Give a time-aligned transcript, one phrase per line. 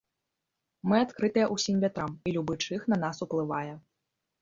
[0.91, 3.73] Мы адкрытыя ўсім вятрам і любы чых на нас уплывае.